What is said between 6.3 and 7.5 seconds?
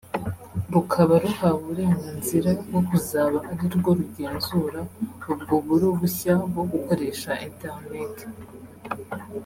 bwo gukoresha